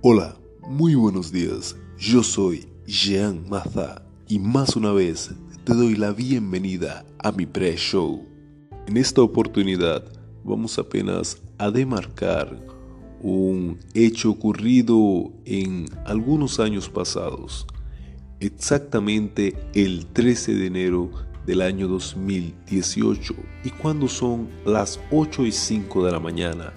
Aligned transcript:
Hola, 0.00 0.36
muy 0.68 0.94
buenos 0.94 1.32
días. 1.32 1.74
Yo 1.98 2.22
soy 2.22 2.68
Jean 2.86 3.48
Maza 3.48 4.00
y 4.28 4.38
más 4.38 4.76
una 4.76 4.92
vez 4.92 5.32
te 5.64 5.74
doy 5.74 5.96
la 5.96 6.12
bienvenida 6.12 7.04
a 7.18 7.32
mi 7.32 7.46
pre-show. 7.46 8.24
En 8.86 8.96
esta 8.96 9.22
oportunidad 9.22 10.04
vamos 10.44 10.78
apenas 10.78 11.42
a 11.58 11.72
demarcar 11.72 12.64
un 13.20 13.80
hecho 13.92 14.30
ocurrido 14.30 15.32
en 15.44 15.86
algunos 16.06 16.60
años 16.60 16.88
pasados, 16.88 17.66
exactamente 18.38 19.56
el 19.74 20.06
13 20.06 20.54
de 20.54 20.66
enero 20.66 21.10
del 21.44 21.60
año 21.60 21.88
2018 21.88 23.34
y 23.64 23.70
cuando 23.70 24.06
son 24.06 24.48
las 24.64 25.00
8 25.10 25.44
y 25.44 25.50
5 25.50 26.06
de 26.06 26.12
la 26.12 26.20
mañana 26.20 26.72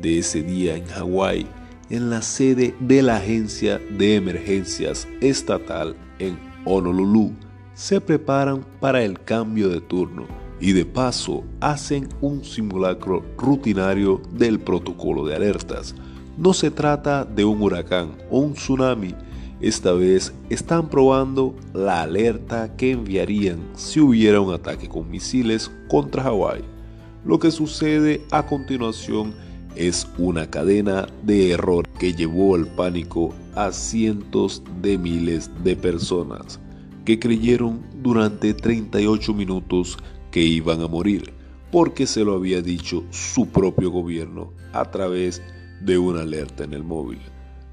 de 0.00 0.20
ese 0.20 0.44
día 0.44 0.76
en 0.76 0.84
Hawái, 0.84 1.48
en 1.90 2.08
la 2.08 2.22
sede 2.22 2.74
de 2.80 3.02
la 3.02 3.16
Agencia 3.16 3.80
de 3.98 4.14
Emergencias 4.14 5.06
Estatal 5.20 5.96
en 6.18 6.38
Honolulu, 6.64 7.32
se 7.74 8.00
preparan 8.00 8.64
para 8.80 9.02
el 9.02 9.20
cambio 9.20 9.68
de 9.68 9.80
turno 9.80 10.26
y 10.60 10.72
de 10.72 10.84
paso 10.84 11.42
hacen 11.60 12.08
un 12.20 12.44
simulacro 12.44 13.24
rutinario 13.36 14.20
del 14.32 14.60
protocolo 14.60 15.26
de 15.26 15.34
alertas. 15.34 15.94
No 16.36 16.52
se 16.52 16.70
trata 16.70 17.24
de 17.24 17.44
un 17.44 17.60
huracán 17.62 18.12
o 18.30 18.38
un 18.40 18.54
tsunami, 18.54 19.14
esta 19.60 19.92
vez 19.92 20.32
están 20.48 20.88
probando 20.88 21.54
la 21.74 22.02
alerta 22.02 22.76
que 22.76 22.92
enviarían 22.92 23.58
si 23.74 24.00
hubiera 24.00 24.40
un 24.40 24.54
ataque 24.54 24.88
con 24.88 25.10
misiles 25.10 25.70
contra 25.88 26.22
Hawái. 26.22 26.62
Lo 27.26 27.38
que 27.38 27.50
sucede 27.50 28.22
a 28.30 28.46
continuación 28.46 29.34
es 29.34 29.49
una 30.18 30.50
cadena 30.50 31.06
de 31.22 31.52
error 31.52 31.88
que 31.98 32.12
llevó 32.12 32.54
al 32.54 32.66
pánico 32.66 33.34
a 33.54 33.72
cientos 33.72 34.62
de 34.82 34.98
miles 34.98 35.50
de 35.64 35.76
personas 35.76 36.60
que 37.04 37.18
creyeron 37.18 37.80
durante 38.02 38.52
38 38.52 39.32
minutos 39.32 39.98
que 40.30 40.40
iban 40.40 40.82
a 40.82 40.88
morir 40.88 41.32
porque 41.70 42.06
se 42.06 42.24
lo 42.24 42.34
había 42.34 42.62
dicho 42.62 43.04
su 43.10 43.48
propio 43.48 43.90
gobierno 43.90 44.52
a 44.72 44.90
través 44.90 45.42
de 45.80 45.98
una 45.98 46.22
alerta 46.22 46.64
en 46.64 46.74
el 46.74 46.84
móvil. 46.84 47.20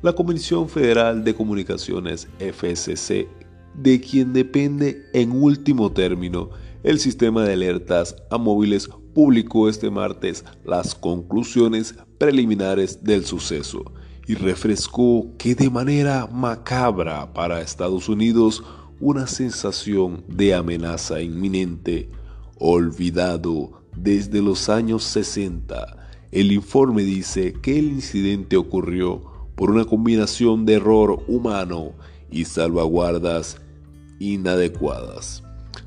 La 0.01 0.13
Comisión 0.13 0.69
Federal 0.69 1.23
de 1.23 1.33
Comunicaciones 1.33 2.27
FCC, 2.39 3.27
de 3.73 3.99
quien 3.99 4.33
depende 4.33 5.03
en 5.13 5.31
último 5.31 5.91
término 5.91 6.49
el 6.83 6.99
sistema 6.99 7.43
de 7.43 7.53
alertas 7.53 8.15
a 8.29 8.37
móviles, 8.37 8.89
publicó 9.17 9.67
este 9.67 9.89
martes 9.89 10.45
las 10.63 10.93
conclusiones 10.93 11.95
preliminares 12.19 13.03
del 13.03 13.25
suceso 13.25 13.83
y 14.27 14.35
refrescó 14.35 15.31
que 15.39 15.55
de 15.55 15.71
manera 15.71 16.27
macabra 16.31 17.33
para 17.33 17.61
Estados 17.61 18.09
Unidos 18.09 18.63
una 18.99 19.25
sensación 19.25 20.23
de 20.27 20.53
amenaza 20.53 21.19
inminente, 21.19 22.11
olvidado 22.59 23.81
desde 23.95 24.39
los 24.39 24.69
años 24.69 25.03
60. 25.05 25.97
El 26.31 26.51
informe 26.51 27.01
dice 27.01 27.53
que 27.53 27.79
el 27.79 27.87
incidente 27.87 28.55
ocurrió 28.55 29.23
por 29.55 29.71
una 29.71 29.85
combinación 29.85 30.63
de 30.63 30.75
error 30.75 31.23
humano 31.27 31.93
y 32.29 32.45
salvaguardas 32.45 33.57
inadecuadas. 34.19 35.41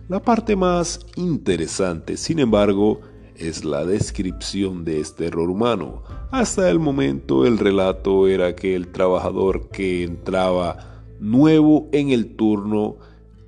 La 0.08 0.20
parte 0.20 0.56
más 0.56 1.06
interesante, 1.14 2.16
sin 2.16 2.40
embargo, 2.40 3.02
es 3.40 3.64
la 3.64 3.84
descripción 3.84 4.84
de 4.84 5.00
este 5.00 5.26
error 5.26 5.50
humano. 5.50 6.02
Hasta 6.30 6.70
el 6.70 6.78
momento 6.78 7.46
el 7.46 7.58
relato 7.58 8.28
era 8.28 8.54
que 8.54 8.76
el 8.76 8.88
trabajador 8.92 9.68
que 9.70 10.04
entraba 10.04 11.04
nuevo 11.18 11.88
en 11.92 12.10
el 12.10 12.36
turno 12.36 12.96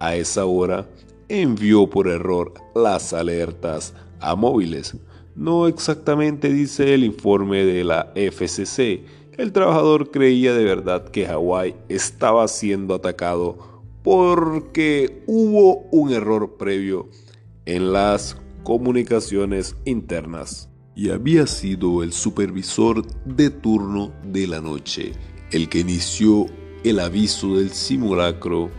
a 0.00 0.16
esa 0.16 0.46
hora 0.46 0.88
envió 1.28 1.88
por 1.88 2.08
error 2.08 2.54
las 2.74 3.12
alertas 3.12 3.94
a 4.18 4.34
móviles. 4.34 4.96
No 5.36 5.66
exactamente 5.66 6.48
dice 6.50 6.94
el 6.94 7.04
informe 7.04 7.64
de 7.64 7.84
la 7.84 8.12
FCC, 8.14 9.04
el 9.38 9.52
trabajador 9.52 10.10
creía 10.10 10.54
de 10.54 10.64
verdad 10.64 11.08
que 11.08 11.26
Hawái 11.26 11.74
estaba 11.88 12.46
siendo 12.48 12.94
atacado 12.94 13.82
porque 14.02 15.22
hubo 15.26 15.86
un 15.90 16.12
error 16.12 16.56
previo 16.58 17.08
en 17.64 17.92
las 17.92 18.36
comunicaciones 18.64 19.76
internas 19.84 20.68
y 20.94 21.10
había 21.10 21.46
sido 21.46 22.02
el 22.02 22.12
supervisor 22.12 23.06
de 23.24 23.50
turno 23.50 24.12
de 24.24 24.46
la 24.46 24.60
noche 24.60 25.12
el 25.52 25.68
que 25.68 25.80
inició 25.80 26.46
el 26.82 26.98
aviso 26.98 27.56
del 27.56 27.70
simulacro 27.70 28.70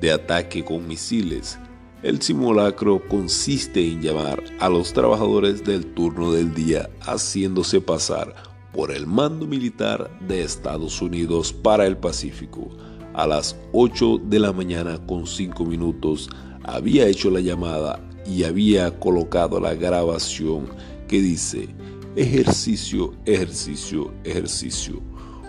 de 0.00 0.12
ataque 0.12 0.64
con 0.64 0.86
misiles. 0.86 1.58
El 2.02 2.22
simulacro 2.22 3.02
consiste 3.08 3.84
en 3.84 4.00
llamar 4.00 4.42
a 4.60 4.68
los 4.68 4.92
trabajadores 4.92 5.64
del 5.64 5.86
turno 5.94 6.32
del 6.32 6.54
día 6.54 6.88
haciéndose 7.00 7.80
pasar 7.80 8.34
por 8.72 8.92
el 8.92 9.06
mando 9.06 9.46
militar 9.46 10.10
de 10.28 10.42
Estados 10.42 11.02
Unidos 11.02 11.52
para 11.52 11.86
el 11.86 11.96
Pacífico. 11.96 12.68
A 13.14 13.26
las 13.26 13.56
8 13.72 14.18
de 14.24 14.38
la 14.38 14.52
mañana 14.52 15.04
con 15.06 15.26
5 15.26 15.64
minutos 15.64 16.28
había 16.62 17.08
hecho 17.08 17.30
la 17.30 17.40
llamada 17.40 18.07
y 18.28 18.44
había 18.44 18.98
colocado 18.98 19.58
la 19.58 19.74
grabación 19.74 20.66
que 21.08 21.20
dice 21.20 21.68
ejercicio, 22.16 23.14
ejercicio, 23.24 24.12
ejercicio. 24.24 25.00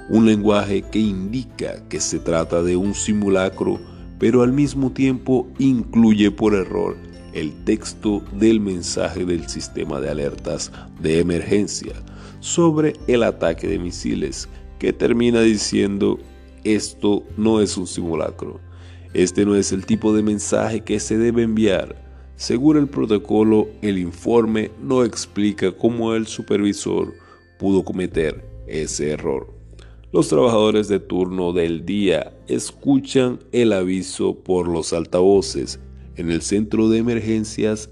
Un 0.09 0.25
lenguaje 0.25 0.81
que 0.81 0.99
indica 0.99 1.83
que 1.89 1.99
se 1.99 2.19
trata 2.19 2.63
de 2.63 2.75
un 2.75 2.93
simulacro, 2.93 3.79
pero 4.17 4.41
al 4.41 4.53
mismo 4.53 4.91
tiempo 4.91 5.47
incluye 5.59 6.31
por 6.31 6.53
error 6.53 6.95
el 7.33 7.53
texto 7.63 8.23
del 8.33 8.59
mensaje 8.59 9.25
del 9.25 9.47
sistema 9.47 9.99
de 9.99 10.09
alertas 10.09 10.71
de 10.99 11.19
emergencia 11.19 11.93
sobre 12.39 12.93
el 13.07 13.23
ataque 13.23 13.67
de 13.67 13.77
misiles, 13.77 14.49
que 14.79 14.93
termina 14.93 15.41
diciendo 15.41 16.17
esto 16.63 17.23
no 17.37 17.61
es 17.61 17.77
un 17.77 17.87
simulacro. 17.87 18.59
Este 19.13 19.45
no 19.45 19.55
es 19.55 19.71
el 19.71 19.85
tipo 19.85 20.13
de 20.13 20.23
mensaje 20.23 20.81
que 20.81 20.99
se 20.99 21.17
debe 21.17 21.43
enviar. 21.43 22.08
Según 22.39 22.77
el 22.77 22.87
protocolo, 22.87 23.67
el 23.81 23.97
informe 23.97 24.71
no 24.81 25.03
explica 25.03 25.73
cómo 25.73 26.15
el 26.15 26.25
supervisor 26.25 27.13
pudo 27.59 27.83
cometer 27.83 28.45
ese 28.65 29.09
error. 29.09 29.53
Los 30.13 30.29
trabajadores 30.29 30.87
de 30.87 31.01
turno 31.01 31.51
del 31.51 31.85
día 31.85 32.31
escuchan 32.47 33.39
el 33.51 33.73
aviso 33.73 34.35
por 34.35 34.69
los 34.69 34.93
altavoces. 34.93 35.81
En 36.15 36.31
el 36.31 36.41
centro 36.41 36.87
de 36.87 36.99
emergencias 36.99 37.89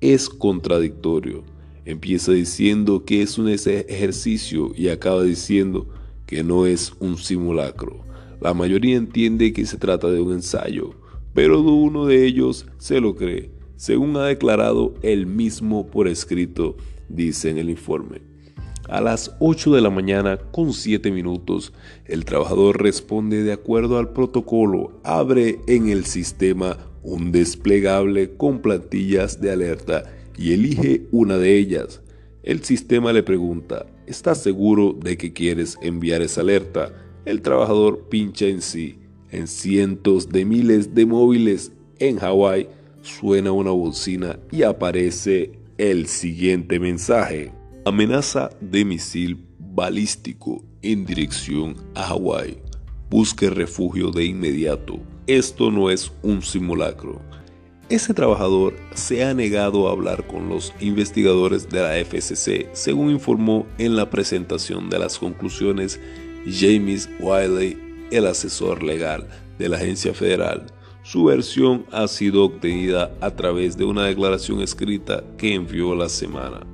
es 0.00 0.28
contradictorio. 0.28 1.42
Empieza 1.84 2.30
diciendo 2.30 3.04
que 3.04 3.22
es 3.22 3.36
un 3.36 3.48
ejercicio 3.48 4.70
y 4.76 4.90
acaba 4.90 5.24
diciendo 5.24 5.88
que 6.24 6.44
no 6.44 6.66
es 6.66 6.92
un 7.00 7.16
simulacro. 7.16 8.04
La 8.40 8.54
mayoría 8.54 8.96
entiende 8.96 9.52
que 9.52 9.66
se 9.66 9.76
trata 9.76 10.08
de 10.08 10.20
un 10.20 10.34
ensayo, 10.34 10.94
pero 11.34 11.60
uno 11.62 12.06
de 12.06 12.24
ellos 12.26 12.64
se 12.78 13.00
lo 13.00 13.16
cree, 13.16 13.57
según 13.78 14.16
ha 14.16 14.24
declarado 14.24 14.94
él 15.02 15.26
mismo 15.26 15.86
por 15.86 16.08
escrito, 16.08 16.76
dice 17.08 17.48
en 17.48 17.58
el 17.58 17.70
informe. 17.70 18.22
A 18.88 19.00
las 19.00 19.36
8 19.38 19.72
de 19.72 19.80
la 19.80 19.88
mañana 19.88 20.36
con 20.36 20.72
7 20.72 21.12
minutos, 21.12 21.72
el 22.04 22.24
trabajador 22.24 22.82
responde 22.82 23.44
de 23.44 23.52
acuerdo 23.52 23.98
al 23.98 24.12
protocolo, 24.12 25.00
abre 25.04 25.60
en 25.68 25.88
el 25.88 26.06
sistema 26.06 26.76
un 27.04 27.30
desplegable 27.30 28.36
con 28.36 28.60
plantillas 28.62 29.40
de 29.40 29.52
alerta 29.52 30.12
y 30.36 30.54
elige 30.54 31.06
una 31.12 31.38
de 31.38 31.56
ellas. 31.56 32.02
El 32.42 32.64
sistema 32.64 33.12
le 33.12 33.22
pregunta, 33.22 33.86
¿estás 34.08 34.42
seguro 34.42 34.92
de 34.92 35.16
que 35.16 35.32
quieres 35.32 35.78
enviar 35.82 36.20
esa 36.20 36.40
alerta? 36.40 36.92
El 37.24 37.42
trabajador 37.42 38.08
pincha 38.08 38.46
en 38.46 38.60
sí. 38.60 38.98
En 39.30 39.46
cientos 39.46 40.30
de 40.30 40.44
miles 40.44 40.96
de 40.96 41.06
móviles 41.06 41.70
en 41.98 42.16
Hawái 42.16 42.68
suena 43.02 43.52
una 43.52 43.70
bocina 43.70 44.38
y 44.50 44.62
aparece 44.62 45.52
el 45.78 46.06
siguiente 46.06 46.78
mensaje. 46.80 47.52
Amenaza 47.84 48.50
de 48.60 48.84
misil 48.84 49.46
balístico 49.58 50.64
en 50.82 51.06
dirección 51.06 51.76
a 51.94 52.02
Hawái. 52.04 52.58
Busque 53.10 53.48
refugio 53.48 54.10
de 54.10 54.24
inmediato. 54.24 54.98
Esto 55.26 55.70
no 55.70 55.90
es 55.90 56.12
un 56.22 56.42
simulacro. 56.42 57.20
Ese 57.88 58.12
trabajador 58.12 58.76
se 58.94 59.24
ha 59.24 59.32
negado 59.32 59.88
a 59.88 59.92
hablar 59.92 60.26
con 60.26 60.50
los 60.50 60.74
investigadores 60.78 61.70
de 61.70 61.80
la 61.80 61.94
FCC, 62.04 62.68
según 62.72 63.10
informó 63.10 63.66
en 63.78 63.96
la 63.96 64.10
presentación 64.10 64.90
de 64.90 64.98
las 64.98 65.18
conclusiones 65.18 65.98
James 66.46 67.08
Wiley, 67.18 67.78
el 68.10 68.26
asesor 68.26 68.82
legal 68.82 69.26
de 69.58 69.70
la 69.70 69.76
agencia 69.76 70.12
federal. 70.12 70.66
Su 71.10 71.24
versión 71.24 71.86
ha 71.90 72.06
sido 72.06 72.44
obtenida 72.44 73.16
a 73.22 73.30
través 73.30 73.78
de 73.78 73.86
una 73.86 74.04
declaración 74.04 74.60
escrita 74.60 75.24
que 75.38 75.54
envió 75.54 75.94
la 75.94 76.06
semana. 76.06 76.66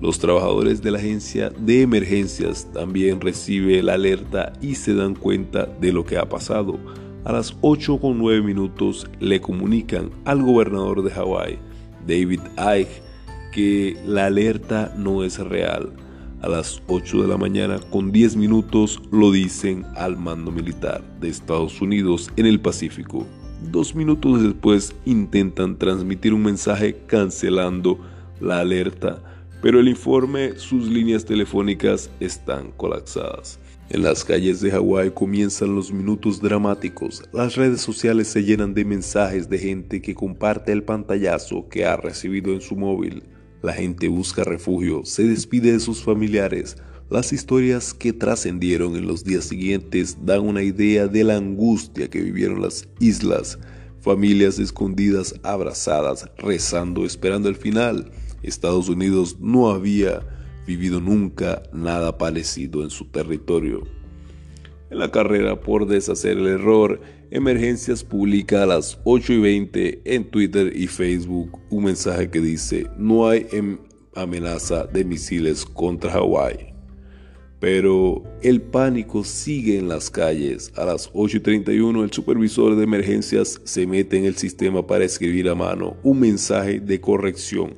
Los 0.00 0.18
trabajadores 0.18 0.80
de 0.80 0.90
la 0.90 0.96
agencia 0.96 1.50
de 1.50 1.82
emergencias 1.82 2.66
también 2.72 3.20
reciben 3.20 3.84
la 3.84 3.92
alerta 3.92 4.54
y 4.62 4.76
se 4.76 4.94
dan 4.94 5.14
cuenta 5.14 5.66
de 5.66 5.92
lo 5.92 6.06
que 6.06 6.16
ha 6.16 6.26
pasado. 6.26 6.78
A 7.26 7.32
las 7.32 7.54
8 7.60 8.00
con 8.00 8.16
9 8.16 8.40
minutos 8.40 9.06
le 9.20 9.42
comunican 9.42 10.08
al 10.24 10.40
gobernador 10.40 11.02
de 11.02 11.10
Hawái, 11.10 11.58
David 12.06 12.40
Icke, 12.56 13.02
que 13.52 13.94
la 14.06 14.24
alerta 14.24 14.94
no 14.96 15.22
es 15.22 15.38
real. 15.38 15.92
A 16.40 16.48
las 16.48 16.80
8 16.86 17.20
de 17.20 17.28
la 17.28 17.36
mañana 17.36 17.78
con 17.90 18.10
10 18.10 18.36
minutos 18.36 19.02
lo 19.12 19.30
dicen 19.30 19.84
al 19.96 20.16
mando 20.16 20.50
militar 20.50 21.04
de 21.20 21.28
Estados 21.28 21.82
Unidos 21.82 22.30
en 22.36 22.46
el 22.46 22.58
Pacífico. 22.58 23.26
Dos 23.62 23.94
minutos 23.94 24.42
después 24.42 24.94
intentan 25.04 25.76
transmitir 25.76 26.32
un 26.32 26.42
mensaje 26.42 26.96
cancelando 27.06 28.00
la 28.40 28.60
alerta, 28.60 29.22
pero 29.60 29.80
el 29.80 29.88
informe, 29.88 30.56
sus 30.56 30.88
líneas 30.88 31.26
telefónicas 31.26 32.10
están 32.20 32.72
colapsadas. 32.72 33.60
En 33.90 34.02
las 34.02 34.24
calles 34.24 34.60
de 34.62 34.70
Hawái 34.70 35.10
comienzan 35.10 35.74
los 35.74 35.92
minutos 35.92 36.40
dramáticos. 36.40 37.22
Las 37.32 37.56
redes 37.56 37.82
sociales 37.82 38.28
se 38.28 38.44
llenan 38.44 38.72
de 38.72 38.86
mensajes 38.86 39.50
de 39.50 39.58
gente 39.58 40.00
que 40.00 40.14
comparte 40.14 40.72
el 40.72 40.82
pantallazo 40.82 41.68
que 41.68 41.84
ha 41.84 41.96
recibido 41.96 42.52
en 42.52 42.62
su 42.62 42.76
móvil. 42.76 43.24
La 43.62 43.74
gente 43.74 44.08
busca 44.08 44.42
refugio, 44.42 45.04
se 45.04 45.24
despide 45.24 45.72
de 45.72 45.80
sus 45.80 46.02
familiares. 46.02 46.78
Las 47.10 47.32
historias 47.32 47.92
que 47.92 48.12
trascendieron 48.12 48.94
en 48.94 49.08
los 49.08 49.24
días 49.24 49.46
siguientes 49.46 50.16
dan 50.24 50.42
una 50.42 50.62
idea 50.62 51.08
de 51.08 51.24
la 51.24 51.38
angustia 51.38 52.08
que 52.08 52.20
vivieron 52.20 52.62
las 52.62 52.88
islas. 53.00 53.58
Familias 54.00 54.60
escondidas, 54.60 55.34
abrazadas, 55.42 56.30
rezando, 56.38 57.04
esperando 57.04 57.48
el 57.48 57.56
final. 57.56 58.12
Estados 58.44 58.88
Unidos 58.88 59.38
no 59.40 59.70
había 59.70 60.20
vivido 60.68 61.00
nunca 61.00 61.64
nada 61.72 62.16
parecido 62.16 62.84
en 62.84 62.90
su 62.90 63.06
territorio. 63.06 63.82
En 64.88 65.00
la 65.00 65.10
carrera 65.10 65.60
por 65.60 65.88
deshacer 65.88 66.38
el 66.38 66.46
error, 66.46 67.00
Emergencias 67.32 68.04
publica 68.04 68.62
a 68.62 68.66
las 68.66 69.00
8 69.02 69.32
y 69.32 69.40
20 69.40 70.02
en 70.04 70.30
Twitter 70.30 70.72
y 70.76 70.86
Facebook 70.86 71.58
un 71.70 71.84
mensaje 71.84 72.30
que 72.30 72.40
dice 72.40 72.86
no 72.96 73.28
hay 73.28 73.48
em-, 73.50 73.78
amenaza 74.14 74.84
de 74.86 75.04
misiles 75.04 75.64
contra 75.64 76.12
Hawái. 76.12 76.69
Pero 77.60 78.24
el 78.42 78.62
pánico 78.62 79.22
sigue 79.22 79.78
en 79.78 79.88
las 79.88 80.10
calles. 80.10 80.72
A 80.76 80.84
las 80.84 81.10
8 81.12 81.36
y 81.36 81.40
31 81.40 82.02
el 82.02 82.12
supervisor 82.12 82.74
de 82.74 82.84
emergencias 82.84 83.60
se 83.64 83.86
mete 83.86 84.16
en 84.16 84.24
el 84.24 84.36
sistema 84.36 84.86
para 84.86 85.04
escribir 85.04 85.48
a 85.48 85.54
mano 85.54 85.96
un 86.02 86.20
mensaje 86.20 86.80
de 86.80 87.00
corrección 87.00 87.76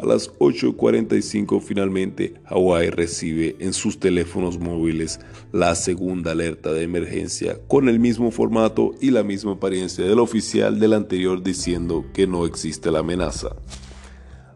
a 0.00 0.06
las 0.06 0.32
8.45 0.38 1.60
finalmente, 1.60 2.32
Hawái 2.46 2.88
recibe 2.88 3.56
en 3.58 3.74
sus 3.74 4.00
teléfonos 4.00 4.58
móviles 4.58 5.20
la 5.52 5.74
segunda 5.74 6.32
alerta 6.32 6.72
de 6.72 6.84
emergencia 6.84 7.58
con 7.68 7.86
el 7.86 8.00
mismo 8.00 8.30
formato 8.30 8.92
y 9.02 9.10
la 9.10 9.22
misma 9.22 9.52
apariencia 9.52 10.06
del 10.06 10.20
oficial 10.20 10.80
del 10.80 10.94
anterior 10.94 11.42
diciendo 11.42 12.06
que 12.14 12.26
no 12.26 12.46
existe 12.46 12.90
la 12.90 13.00
amenaza. 13.00 13.50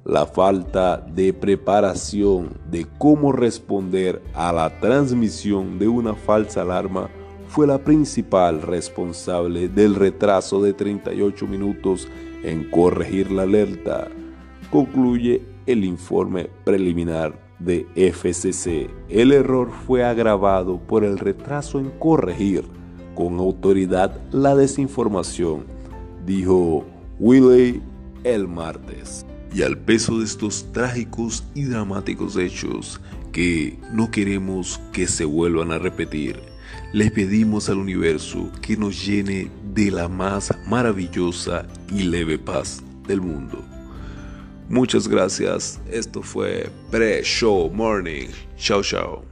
La 0.05 0.27
falta 0.27 0.99
de 0.99 1.33
preparación 1.33 2.51
de 2.71 2.87
cómo 2.99 3.33
responder 3.33 4.21
a 4.35 4.53
la 4.53 4.79
transmisión 4.79 5.79
de 5.79 5.89
una 5.89 6.15
falsa 6.15 6.61
alarma 6.61 7.09
fue 7.49 7.67
la 7.67 7.79
principal 7.79 8.61
responsable 8.61 9.71
del 9.71 9.95
retraso 9.95 10.61
de 10.61 10.75
38 10.75 11.47
minutos 11.47 12.07
en 12.43 12.69
corregir 12.71 13.33
la 13.33 13.45
alerta 13.45 14.09
concluye 14.71 15.41
el 15.65 15.85
informe 15.85 16.51
preliminar 16.65 17.39
de 17.59 17.87
FCC. 17.95 18.91
El 19.09 19.33
error 19.33 19.71
fue 19.87 20.05
agravado 20.05 20.79
por 20.81 21.05
el 21.05 21.19
retraso 21.19 21.79
en 21.79 21.89
corregir 21.99 22.65
con 23.15 23.39
autoridad 23.39 24.21
la 24.33 24.55
desinformación, 24.55 25.65
dijo 26.27 26.85
Willy 27.19 27.81
el 28.25 28.49
martes. 28.49 29.25
Y 29.55 29.63
al 29.63 29.79
peso 29.79 30.19
de 30.19 30.25
estos 30.25 30.73
trágicos 30.73 31.45
y 31.55 31.63
dramáticos 31.63 32.37
hechos 32.37 33.01
que 33.33 33.79
no 33.93 34.11
queremos 34.11 34.81
que 34.93 35.07
se 35.07 35.25
vuelvan 35.25 35.71
a 35.71 35.79
repetir, 35.79 36.41
le 36.93 37.11
pedimos 37.11 37.69
al 37.69 37.79
universo 37.79 38.51
que 38.61 38.77
nos 38.77 39.07
llene 39.07 39.51
de 39.73 39.93
la 39.93 40.09
más 40.09 40.53
maravillosa 40.67 41.67
y 41.93 42.03
leve 42.03 42.37
paz 42.37 42.83
del 43.07 43.21
mundo. 43.21 43.65
Muchas 44.69 45.07
gracias. 45.07 45.81
Esto 45.91 46.23
fue 46.23 46.69
Pre-Show 46.91 47.71
Morning. 47.71 48.29
Chao, 48.57 48.83
chao. 48.83 49.25